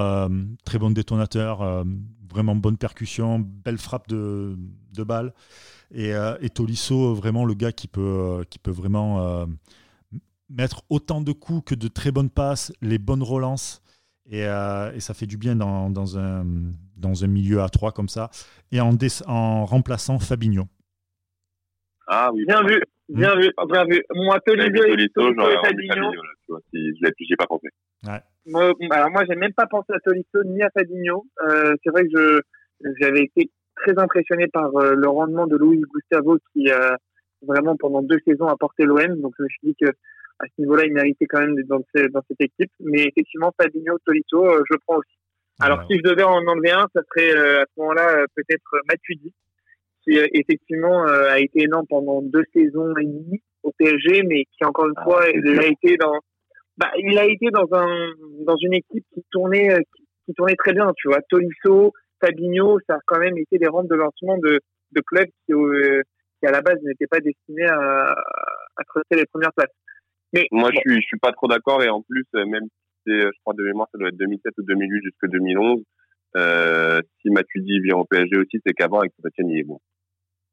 [0.64, 1.84] très bon détonateur,
[2.28, 4.58] vraiment bonne percussion, belle frappe de,
[4.92, 5.32] de balle.
[5.90, 9.46] Et, et, Tolisso, vraiment le gars qui peut, vraiment
[10.50, 13.82] mettre autant de coups que de très bonnes passes, les bonnes relances.
[14.28, 16.44] Et, euh, ça fait du bien dans, un,
[17.26, 18.30] milieu à 3 comme ça.
[18.72, 20.66] Et en, remplaçant Fabinho.
[22.06, 22.30] Ah.
[22.46, 24.02] Bien vu, bien vu, bien vu.
[24.14, 25.08] Moi, Tolisso et
[25.64, 26.12] Fabinho.
[26.72, 27.68] je ai pas pensé.
[28.06, 28.20] Ouais.
[28.46, 31.26] Moi, alors moi, j'ai même pas pensé à Tolisso ni à Fabinho.
[31.46, 32.40] Euh, c'est vrai que je
[33.00, 36.96] j'avais été très impressionné par euh, le rendement de Louis Gustavo qui a
[37.42, 39.20] vraiment pendant deux saisons apporté l'OM.
[39.20, 39.90] Donc je me suis dit que
[40.40, 42.72] à ce niveau-là, il méritait quand même d'être dans, dans, cette équipe.
[42.80, 45.16] Mais effectivement, Fabinho, Tolito, euh, je prends aussi.
[45.60, 48.76] Alors, si je devais en enlever un, ça serait euh, à ce moment-là euh, peut-être
[48.88, 49.34] Matuidi,
[50.10, 54.86] qui effectivement a été énorme pendant deux saisons et demie au PSG, mais qui encore
[54.86, 56.18] une ah, fois, il a été dans,
[56.76, 58.12] bah, il a été dans un
[58.46, 59.76] dans une équipe qui tournait
[60.26, 61.20] qui, tournait très bien, tu vois.
[61.28, 64.60] Tolisso, Fabinho, ça a quand même été des rampes de lancement de
[64.92, 68.14] de clubs qui, qui à la base n'étaient pas destinés à,
[68.76, 69.74] à creuser les premières places.
[70.52, 73.20] Moi, je suis, je suis pas trop d'accord et en plus, euh, même si c'est,
[73.20, 75.82] je crois de mémoire, ça doit être 2007 ou 2008 jusqu'à 2011.
[76.36, 79.80] Euh, si Matuidi vient au PSG aussi, c'est qu'avant avec Etienne, il est bon.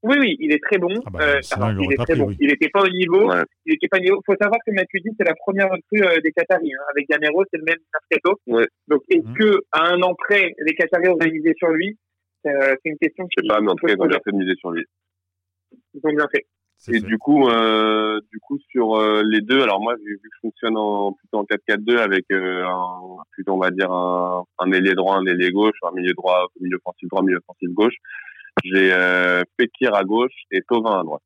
[0.03, 0.93] Oui, oui, il est très bon.
[1.05, 1.41] Ah bah, euh,
[1.79, 2.31] il est très bon.
[2.39, 3.31] Il n'était pas au niveau.
[3.65, 4.21] Il était pas au niveau.
[4.25, 6.71] Faut savoir que Matuidi, c'est la première recrue euh, des Qataris.
[6.71, 6.83] Hein.
[6.91, 8.39] Avec Gamero, c'est le même mercato.
[8.45, 8.67] Ouais.
[8.87, 9.33] Donc, est-ce mmh.
[9.33, 11.97] que à un an près, les Qataris ont misé sur lui?
[12.45, 13.27] Euh, C'est une question.
[13.35, 14.85] Je sais pas, mais en tout cas, ils ont bien fait de miser sur lui.
[15.93, 16.45] Ils ont bien fait.
[16.89, 20.39] Et du coup, euh, du coup sur euh, les deux, alors moi vu que je
[20.41, 24.93] fonctionne en plutôt en 4-4-2 avec euh, un, plutôt on va dire un, un ailier
[24.93, 27.95] droit, un ailier gauche, un milieu droit, milieu offensif droit, milieu offensif gauche.
[28.63, 31.21] J'ai euh, Fekir à gauche et Tovin à droite.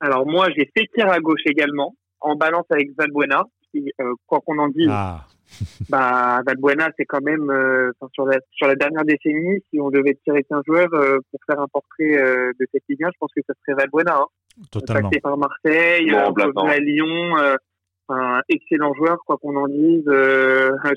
[0.00, 4.58] Alors moi j'ai Fekir à gauche également, en balance avec Valbuena, qui euh, quoi qu'on
[4.58, 5.26] en dise, ah
[5.88, 10.18] bah, Valbuena, c'est quand même euh, sur la sur la dernière décennie, si on devait
[10.24, 13.30] tirer un joueur euh, pour faire un portrait euh, de cette Ligue 1, je pense
[13.34, 14.20] que ça serait Valbuena.
[14.20, 14.26] Hein.
[14.70, 15.08] Totalement.
[15.08, 16.10] Passé par Marseille,
[16.54, 17.36] bon, à Lyon,
[18.08, 20.04] un excellent joueur, quoi qu'on en dise,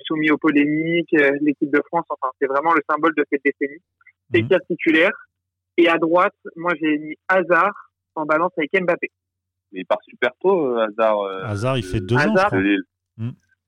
[0.06, 2.06] soumis aux polémiques, l'équipe de France.
[2.10, 3.80] Enfin, c'est vraiment le symbole de cette décennie.
[4.34, 4.60] C'est mmh.
[4.70, 5.12] titulaire.
[5.78, 7.74] Et à droite, moi j'ai mis Hazard
[8.16, 9.10] en balance avec Mbappé.
[9.72, 11.24] Mais il part super tôt, Hazard.
[11.46, 12.50] Hazard, il fait deux ans.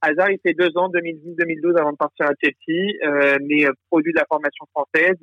[0.01, 4.13] Hazard, il fait deux ans, 2010-2012, avant de partir à Chelsea, euh, mais euh, produit
[4.13, 5.17] de la formation française.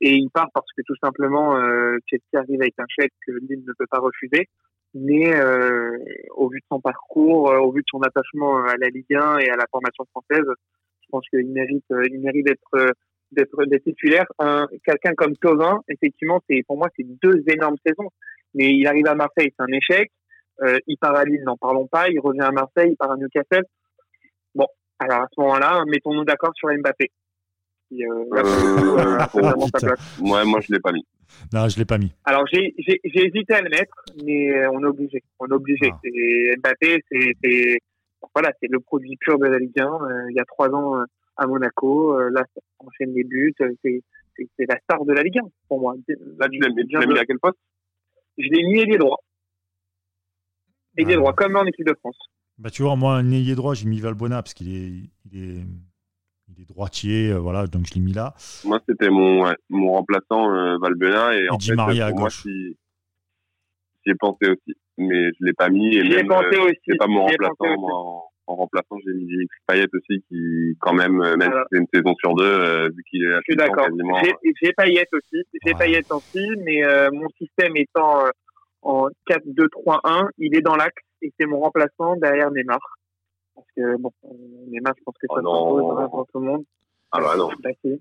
[0.00, 3.62] Et il part parce que tout simplement, euh, Chelsea arrive avec un chèque que Lille
[3.66, 4.48] ne peut pas refuser.
[4.94, 5.98] Mais euh,
[6.34, 9.38] au vu de son parcours, euh, au vu de son attachement à la Ligue 1
[9.38, 10.44] et à la formation française,
[11.00, 12.94] je pense qu'il mérite, il mérite d'être
[13.32, 14.26] d'être titulaire.
[14.84, 18.08] Quelqu'un comme Tovin, effectivement, c'est pour moi c'est deux énormes saisons.
[18.54, 20.10] Mais il arrive à Marseille, c'est un échec.
[20.86, 22.08] il part à Lille, n'en parlons pas.
[22.08, 23.64] Il revient à Marseille, il part à Newcastle.
[24.54, 24.66] Bon,
[24.98, 27.10] alors à ce moment-là, mettons-nous d'accord sur Mbappé.
[27.92, 29.18] Euh, euh,
[30.20, 31.04] moi, moi, je l'ai pas mis.
[31.52, 32.12] Non, je l'ai pas mis.
[32.24, 35.22] Alors, j'ai hésité à le mettre, mais on est obligé.
[35.38, 35.90] On est obligé.
[35.92, 36.56] Ah.
[36.58, 37.78] Mbappé, c'est
[38.34, 39.84] voilà, c'est le produit pur de la Ligue 1.
[39.84, 41.02] Euh, il y a trois ans
[41.36, 43.54] à Monaco, là, ça enchaîne les buts.
[43.58, 45.94] C'est la star de la Ligue 1 pour moi.
[46.38, 47.58] Là, tu l'as mis, à quel poste?
[48.38, 49.18] Je l'ai mis ailier droit.
[50.96, 51.18] Ailier ah.
[51.18, 52.18] droit, comme en équipe de France.
[52.58, 55.64] Bah, tu vois, moi, un ailier droit, j'ai mis Valbuena parce qu'il est, il est,
[56.48, 58.34] il est droitier, euh, voilà, donc je l'ai mis là.
[58.64, 62.42] Moi, c'était mon, mon remplaçant euh, Valbuena et, en fait, Maria à gauche.
[62.44, 62.76] j'y
[64.06, 65.92] ai pensé aussi, mais je l'ai pas mis.
[65.92, 66.78] J'y ai pensé euh, aussi.
[66.86, 68.31] C'est pas mon remplaçant.
[68.46, 72.14] En, remplaçant, j'ai mis Dimitri Payet aussi, qui, quand même, même si c'est une saison
[72.18, 73.34] sur deux, vu qu'il est.
[73.36, 73.86] Je suis d'accord.
[74.62, 78.24] J'ai Payet aussi, j'ai Payet aussi, mais mon système étant
[78.82, 82.80] en 4-2-3-1, il est dans l'axe et c'est mon remplaçant derrière Neymar.
[83.54, 84.10] Parce que, bon,
[84.66, 86.64] Neymar, je pense que ça oh pour tout le monde.
[87.12, 87.50] Ah bah non.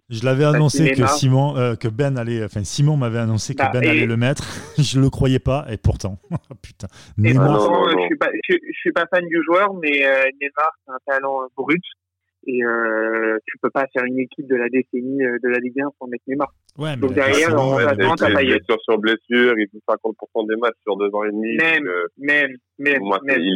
[0.10, 3.72] Je l'avais annoncé que Simon, euh, que Ben allait, enfin Simon m'avait annoncé que bah,
[3.74, 4.44] Ben allait le mettre.
[4.78, 6.18] je le croyais pas et pourtant,
[6.62, 6.88] putain.
[7.18, 7.60] Neymar.
[7.90, 11.42] je, suis pas, je, suis pas fan du joueur, mais euh, Neymar c'est un talent
[11.58, 11.84] brut
[12.48, 15.80] et euh, tu peux pas faire une équipe de la décennie euh, de la Ligue
[15.80, 16.52] 1 sans mettre Neymar.
[16.78, 17.94] Ouais, Donc derrière, on va.
[18.84, 21.56] Sur blessure, il fait 50% des matchs sur deux ans et demi.
[21.58, 23.02] Même, euh, même, même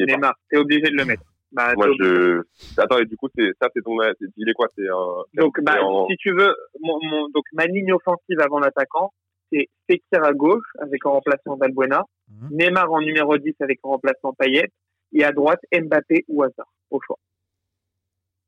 [0.08, 1.24] Neymar, t'es obligé de le mettre.
[1.52, 2.42] Bah, moi, je.
[2.78, 3.98] Attends, et du coup, c'est ça, c'est ton.
[4.38, 5.24] Il est quoi C'est un.
[5.42, 5.78] Donc, bah,
[6.10, 9.14] si tu veux, mon, mon, donc ma ligne offensive avant l'attaquant,
[9.52, 12.48] c'est Fekir à gauche avec en remplaçant Valbuena, mmh.
[12.52, 14.70] Neymar en numéro 10 avec en remplaçant Payet,
[15.14, 17.18] et à droite Mbappé ou Hazard au choix.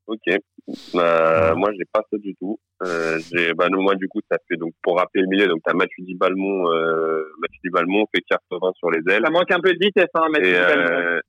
[0.07, 0.27] Ok.
[0.95, 2.57] Euh, moi, j'ai pas ça du tout.
[2.83, 5.73] Euh, j'ai, bah, moi, du coup, ça fait donc pour rappeler le milieu, donc t'as
[5.73, 9.23] Mathieu Balmont, euh, Mathieu Balmont fait 80 sur les ailes.
[9.25, 11.19] Ça manque un peu de vitesse, hein, Mathieu euh,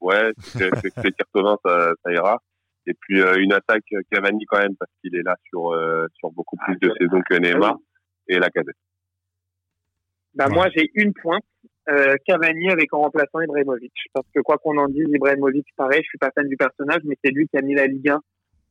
[0.00, 2.40] ouais, c'est fait 80, ça, ça ira.
[2.86, 6.30] Et puis euh, une attaque Cavani quand même parce qu'il est là sur euh, sur
[6.32, 7.78] beaucoup plus de saisons que Neymar
[8.28, 8.76] et la casette.
[10.34, 11.44] Bah moi j'ai une pointe
[11.88, 13.92] euh, Cavani avec en remplaçant Ibrahimovic.
[14.12, 17.16] Parce que quoi qu'on en dise, Ibrahimovic, pareil, je suis pas fan du personnage, mais
[17.22, 18.20] c'est lui qui a mis la Ligue 1,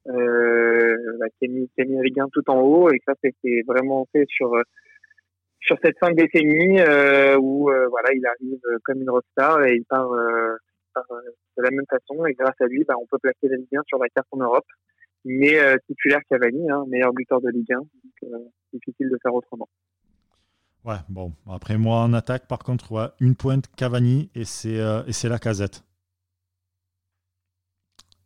[0.08, 3.00] euh, bah, qui, a mis, qui a mis la Ligue 1 tout en haut, et
[3.08, 4.56] ça, c'est vraiment fait sur
[5.62, 6.82] sur cette fin de décennie
[7.40, 10.10] où voilà, il arrive comme une rockstar et il part,
[10.98, 11.16] euh,
[11.58, 12.26] de la même façon.
[12.26, 14.38] Et grâce à lui, bah, on peut placer la Ligue 1 sur la carte en
[14.38, 14.66] Europe.
[15.26, 18.42] Mais titulaire Cavani, hein, meilleur buteur de Ligue 1, donc
[18.74, 19.70] difficile de faire autrement.
[20.86, 21.32] Ouais, bon.
[21.50, 25.84] Après, moi, en attaque, par contre, ouais, une pointe Cavani et c'est euh, la casette.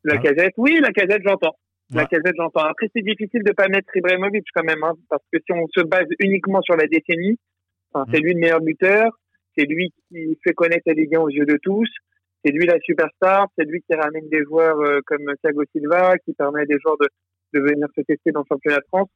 [0.03, 1.55] La hein casette, oui, la casette, j'entends.
[1.93, 2.65] La casette, j'entends.
[2.65, 5.85] Après, c'est difficile de pas mettre Ibrahimovic quand même, hein, parce que si on se
[5.85, 7.37] base uniquement sur la décennie,
[7.93, 8.23] c'est mmh.
[8.23, 9.11] lui le meilleur buteur,
[9.55, 11.89] c'est lui qui fait connaître la Ligue 1 aux yeux de tous,
[12.43, 16.33] c'est lui la superstar, c'est lui qui ramène des joueurs euh, comme Thiago Silva, qui
[16.33, 17.07] permet à des joueurs de,
[17.53, 19.09] de venir se tester dans le championnat de France.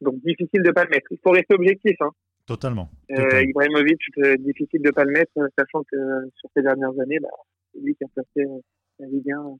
[0.00, 1.06] Donc, difficile de pas le mettre.
[1.10, 1.96] Il faut rester objectif.
[2.00, 2.10] Hein.
[2.46, 2.88] Totalement.
[3.12, 4.00] Euh, Ibrahimovic,
[4.40, 5.96] difficile de pas le mettre, sachant que
[6.36, 7.28] sur ces dernières années, bah,
[7.72, 8.58] c'est lui qui a passé euh,
[8.98, 9.56] la Ligue 1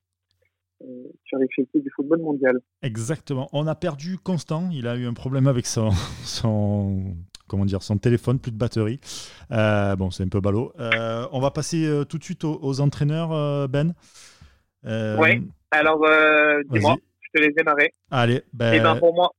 [0.82, 0.86] euh,
[1.24, 2.58] sur les l'effectif du football mondial.
[2.82, 3.48] Exactement.
[3.52, 4.70] On a perdu Constant.
[4.72, 5.90] Il a eu un problème avec son,
[6.24, 7.14] son
[7.50, 9.00] comment dire, son téléphone, plus de batterie.
[9.50, 10.72] Euh, bon, c'est un peu ballot.
[10.78, 13.92] on va passer tout de suite aux, entraîneurs, Ben.
[14.84, 15.48] oui.
[15.72, 16.04] Alors,
[16.70, 17.92] dis-moi, je te laisse démarrer.
[18.10, 18.42] Allez.
[18.52, 18.72] Ben...
[18.72, 19.30] Et eh ben pour moi.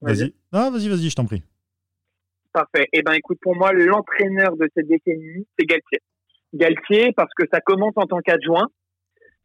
[0.00, 0.34] Vas-y.
[0.52, 1.42] Ah, vas-y, vas-y, je t'en prie.
[2.52, 2.88] Parfait.
[2.92, 6.00] Eh ben, écoute, pour moi, l'entraîneur de cette décennie, c'est Galtier.
[6.54, 8.68] Galtier, parce que ça commence en tant qu'adjoint.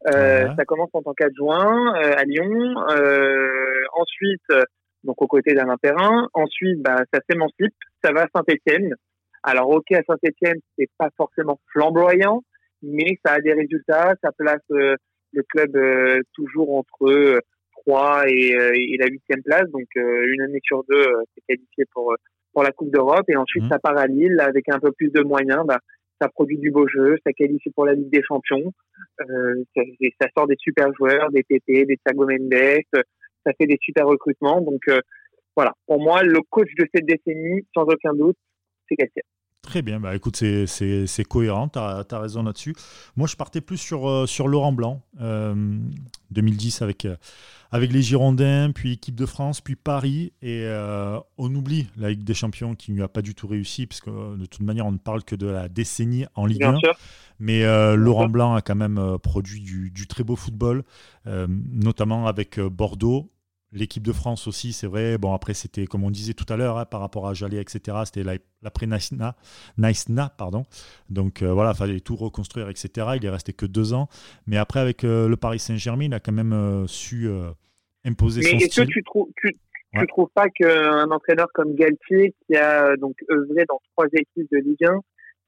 [0.08, 2.74] Euh, Ça commence en tant qu'adjoint euh, à Lyon.
[2.90, 4.42] Euh, ensuite,
[5.04, 6.28] donc aux côtés d'Alain Perrin.
[6.34, 7.74] Ensuite, bah, ça s'émancipe.
[8.04, 8.94] Ça va à Saint-Etienne.
[9.42, 12.42] Alors, ok, à Saint-Etienne, c'est pas forcément flamboyant,
[12.82, 14.14] mais ça a des résultats.
[14.22, 14.94] Ça place euh,
[15.32, 17.40] le club euh, toujours entre
[17.84, 19.68] 3 et, et la huitième place.
[19.70, 22.14] Donc, une année sur deux, c'est qualifié pour
[22.52, 23.70] pour la Coupe d'Europe et ensuite mmh.
[23.70, 25.64] ça part à Lille avec un peu plus de moyens.
[25.66, 25.78] Bah,
[26.20, 28.72] ça produit du beau jeu, ça qualifie pour la Ligue des Champions,
[29.22, 29.82] euh, ça,
[30.20, 33.02] ça, sort des super joueurs, des PP, des Thiago Mendes,
[33.44, 34.60] ça fait des super recrutements.
[34.60, 35.00] Donc euh,
[35.56, 38.36] voilà, pour moi, le coach de cette décennie, sans aucun doute,
[38.88, 39.22] c'est Galtier.
[39.62, 42.74] Très bien, bah, écoute, c'est cohérent, tu as, raison là-dessus.
[43.16, 45.02] Moi, je partais plus sur, euh, sur Laurent Blanc,
[46.30, 47.06] 2010 avec,
[47.72, 50.32] avec les Girondins, puis équipe de France, puis Paris.
[50.42, 53.86] Et euh, on oublie la Ligue des Champions qui ne a pas du tout réussi,
[53.86, 56.76] puisque euh, de toute manière, on ne parle que de la décennie en Ligue 1.
[57.40, 60.84] Mais euh, Laurent Blanc a quand même produit du, du, très beau football,
[61.26, 63.30] notamment avec Bordeaux,
[63.72, 65.18] L'équipe de France aussi, c'est vrai.
[65.18, 67.98] Bon, après, c'était, comme on disait tout à l'heure, hein, par rapport à Jalais, etc.,
[68.04, 68.22] c'était
[68.62, 69.34] l'après-Naïsna,
[69.78, 70.66] Naïsna, pardon.
[71.08, 73.08] Donc voilà, il fallait tout reconstruire, etc.
[73.16, 74.08] Il est resté que deux ans.
[74.46, 77.30] Mais après, avec le Paris Saint-Germain, il a quand même su
[78.04, 79.02] imposer Mais est-ce que tu
[80.00, 84.50] tu, trouves pas qu'un entraîneur comme Galtier, qui a euh, donc œuvré dans trois équipes
[84.50, 85.00] de Ligue 1,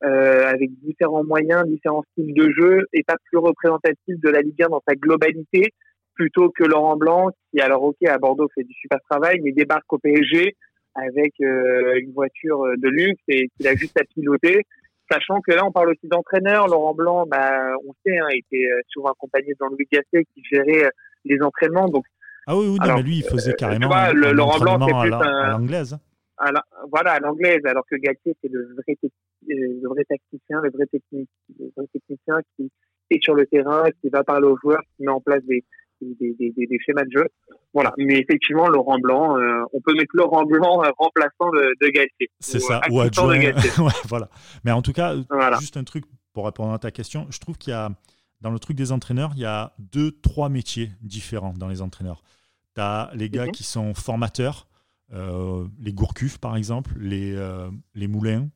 [0.05, 4.63] euh, avec différents moyens, différents styles de jeu, est pas plus représentatif de la Ligue
[4.63, 5.73] 1 dans sa globalité,
[6.15, 9.93] plutôt que Laurent Blanc, qui alors ok à Bordeaux fait du super travail, mais débarque
[9.93, 10.57] au PSG
[10.95, 14.63] avec euh, une voiture de luxe et qu'il a juste à piloter.
[15.11, 16.67] Sachant que là, on parle aussi d'entraîneur.
[16.69, 20.89] Laurent Blanc, bah, on sait, hein, était souvent accompagné de Jean-Louis Gasset qui gérait
[21.25, 21.89] les entraînements.
[21.89, 22.05] Donc,
[22.47, 24.93] ah oui, oui non, mais lui, il faisait euh, carrément vois, le, Laurent Blanc, c'est
[24.93, 25.97] plus à l'anglaise.
[26.91, 29.09] voilà, à l'anglaise, alors que Galtier, c'est le vrai, euh,
[29.49, 32.71] le vrai tacticien, le vrai, technique, le vrai technicien qui
[33.11, 35.65] est sur le terrain, qui va parler aux joueurs, qui met en place des,
[36.21, 37.29] des, des, des, des schémas de jeu.
[37.73, 37.93] Voilà.
[37.99, 42.31] Mais effectivement, Laurent Blanc, euh, on peut mettre Laurent Blanc remplaçant de, de Galtier.
[42.41, 43.39] C'est ça, ou adjoint.
[43.41, 44.29] ouais, voilà.
[44.65, 45.15] Mais en tout cas,
[45.59, 47.91] juste un truc pour répondre à ta question, je trouve qu'il y a
[48.45, 52.23] dans le truc des entraîneurs, il y a deux, trois métiers différents dans les entraîneurs.
[52.75, 53.53] Tu as les gars mhm.
[53.53, 54.69] qui sont formateurs,
[55.15, 58.51] euh, les Gourcuff par exemple, les, euh, les Moulins,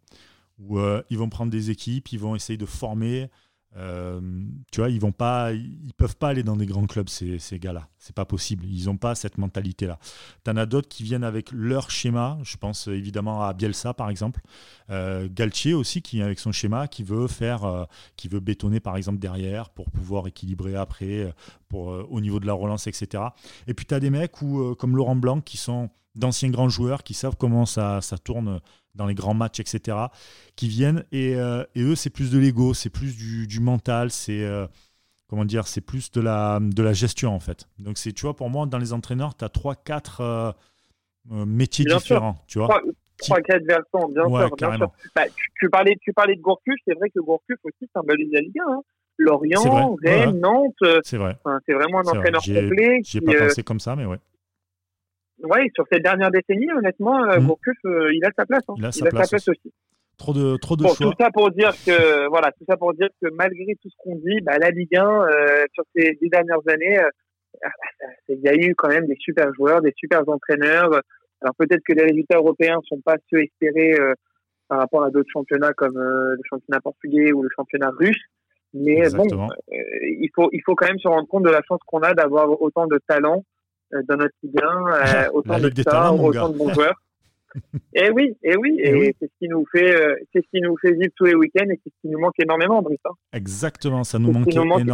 [0.59, 3.31] où euh, ils vont prendre des équipes, ils vont essayer de former
[3.77, 4.21] euh,
[4.73, 7.89] tu vois, ils vont pas, ils peuvent pas aller dans des grands clubs ces, gars-là.
[7.99, 8.65] C'est pas possible.
[8.67, 9.99] Ils n'ont pas cette mentalité-là.
[10.43, 12.39] T'en as d'autres qui viennent avec leur schéma.
[12.43, 14.41] Je pense évidemment à Bielsa par exemple,
[14.91, 17.85] euh, Galtier aussi qui avec son schéma, qui veut faire, euh,
[18.17, 21.33] qui veut bétonner par exemple derrière pour pouvoir équilibrer après,
[21.69, 23.23] pour au niveau de la relance, etc.
[23.67, 24.33] Et puis tu as des mecs
[24.79, 28.61] comme Laurent Blanc qui sont d'anciens grands joueurs qui savent comment ça tourne
[28.99, 29.97] dans les grands matchs, etc.,
[30.57, 31.05] qui viennent.
[31.13, 34.45] Et, euh, et eux, c'est plus de l'ego, c'est plus du, du mental, c'est.
[34.45, 34.67] Euh,
[35.29, 37.69] comment dire, c'est plus de la, de la gestion en fait.
[37.79, 40.55] Donc c'est, tu vois, pour moi, dans les entraîneurs, tu as 3-4
[41.47, 42.81] métiers différents, tu vois.
[43.23, 44.57] 3-4 versants, bien sûr.
[44.57, 44.93] Bien sûr.
[45.15, 45.23] Bah,
[45.59, 48.73] tu, parlais, tu parlais de Gourcuff, c'est vrai que Gourcuff aussi symbolise la Ligue 1.
[48.73, 48.81] Hein.
[49.19, 51.03] Lorient, Rennes, Nantes.
[51.03, 51.37] C'est vrai.
[51.67, 53.01] c'est vraiment un entraîneur complet.
[53.05, 54.19] J'ai pas pensé comme ça, mais ouais.
[55.43, 57.47] Ouais, sur cette dernière décennie, honnêtement, mmh.
[57.47, 58.65] Gourcuff, il a sa place.
[58.69, 58.75] Hein.
[58.79, 59.73] Il a sa, place, aussi.
[60.19, 61.07] Trop de, trop de bon, choix.
[61.07, 64.17] Tout ça pour dire que, voilà, tout ça pour dire que malgré tout ce qu'on
[64.17, 67.09] dit, bah, la Ligue 1, euh, sur ces dix dernières années, euh,
[67.63, 67.69] ah,
[68.01, 70.91] bah, il y a eu quand même des super joueurs, des super entraîneurs.
[71.41, 74.13] Alors peut-être que les résultats européens sont pas ceux espérés euh,
[74.67, 78.21] par rapport à d'autres championnats comme le championnat portugais ou le championnat russe.
[78.75, 79.25] Mais bon,
[79.71, 82.61] il faut il faut quand même se rendre compte de la chance qu'on a d'avoir
[82.61, 83.45] autant de talents
[83.93, 87.01] dans notre Ligue 1, autant de stars, autant de bons joueurs.
[87.95, 89.17] et eh oui, et eh oui, et, oui.
[89.19, 91.65] c'est ce qui nous fait, euh, c'est ce qui nous fait vivre tous les week-ends
[91.65, 92.99] et c'est ce qui nous manque énormément, Brice.
[93.07, 93.15] Hein.
[93.33, 94.49] Exactement, ça nous manque,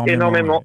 [0.08, 0.64] énormément.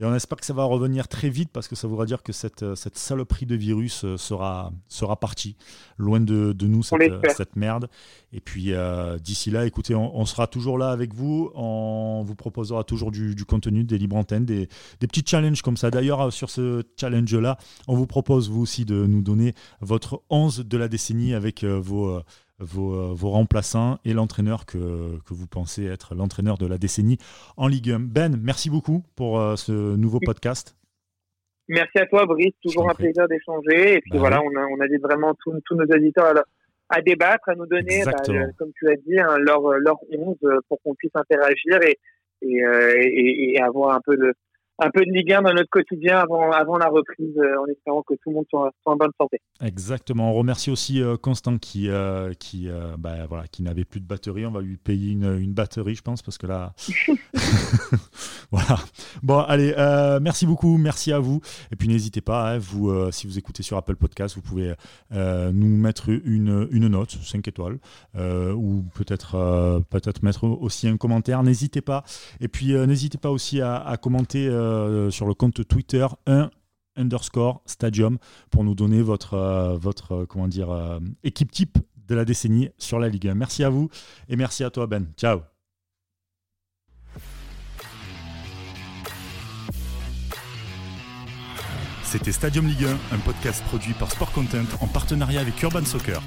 [0.00, 2.32] Et on espère que ça va revenir très vite parce que ça voudra dire que
[2.32, 5.56] cette, euh, cette saloperie de virus euh, sera, sera partie,
[5.96, 7.88] loin de, de nous, cette, euh, cette, merde.
[8.32, 8.74] Et puis
[9.20, 11.50] d'ici là, écoutez, on, sera toujours là avec vous.
[11.54, 14.68] On vous proposera toujours du, du contenu, des libres antennes, des,
[15.00, 15.90] des, petits challenges comme ça.
[15.90, 17.56] D'ailleurs, sur ce challenge-là,
[17.88, 22.20] on vous propose, vous aussi, de nous donner votre 11 de la décennie avec vos
[22.58, 27.18] vos, vos remplaçants et l'entraîneur que, que, vous pensez être l'entraîneur de la décennie
[27.56, 28.00] en Ligue 1.
[28.00, 30.76] Ben, merci beaucoup pour euh, ce nouveau podcast.
[31.68, 32.54] Merci à toi, Brice.
[32.62, 33.94] Toujours un plaisir d'échanger.
[33.94, 36.34] Et puis bah voilà, on, a, on invite vraiment tous, nos auditeurs
[36.88, 38.12] à, débattre, à nous donner, bah,
[38.58, 40.36] comme tu as dit, hein, leur, leur 11
[40.68, 41.98] pour qu'on puisse interagir et,
[42.40, 44.32] et, euh, et, et, avoir un peu de,
[44.80, 48.02] un peu de Ligue 1 dans notre quotidien avant, avant la reprise, euh, en espérant
[48.02, 49.40] que tout le monde soit, en bonne santé.
[49.60, 50.30] Exactement.
[50.30, 54.46] On remercie aussi euh, Constant qui, euh, qui, bah, voilà, qui n'avait plus de batterie.
[54.46, 56.74] On va lui payer une, une batterie, je pense, parce que là.
[58.52, 58.78] voilà.
[59.22, 59.74] Bon, allez,
[60.20, 60.78] merci beaucoup.
[60.78, 61.40] Merci à vous.
[61.72, 64.74] Et puis n'hésitez pas, hein, vous, si vous écoutez sur Apple Podcast, vous pouvez
[65.10, 67.78] nous mettre une, une note, 5 étoiles,
[68.16, 71.42] ou peut-être peut-être mettre aussi un commentaire.
[71.42, 72.04] N'hésitez pas.
[72.40, 74.48] Et puis n'hésitez pas aussi à, à commenter.
[74.68, 76.50] Euh, sur le compte Twitter 1
[76.96, 78.18] underscore stadium
[78.50, 80.68] pour nous donner votre, euh, votre euh, comment dire,
[81.22, 83.34] équipe type de la décennie sur la Ligue 1.
[83.34, 83.88] Merci à vous
[84.28, 85.06] et merci à toi Ben.
[85.16, 85.40] Ciao.
[92.02, 96.22] C'était Stadium Ligue 1, un podcast produit par Sport Content en partenariat avec Urban Soccer.